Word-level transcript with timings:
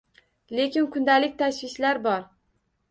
Lekin 0.59 0.89
kundalik 0.95 1.39
tashvishlar 1.43 2.05
bor. 2.11 2.29